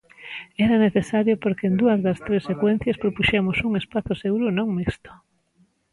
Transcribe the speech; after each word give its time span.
Era 0.65 0.75
necesario 0.85 1.33
porque 1.43 1.65
en 1.69 1.75
dúas 1.81 1.99
das 2.05 2.19
tres 2.25 2.43
secuencias 2.49 2.99
propuxemos 3.03 3.57
un 3.67 3.71
espazo 3.81 4.13
seguro 4.23 4.47
non 4.57 4.67
mixto. 4.77 5.11